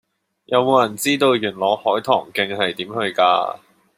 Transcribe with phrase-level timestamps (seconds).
[0.45, 3.59] 有無人知道元朗海棠徑係點去㗎